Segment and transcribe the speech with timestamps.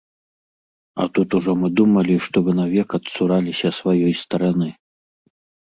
[1.03, 4.69] А тут ужо мы думалі, што вы навек адцураліся сваёй стараны.